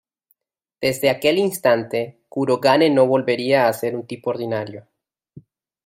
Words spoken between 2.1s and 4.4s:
Kurogane no volvería a ser un tipo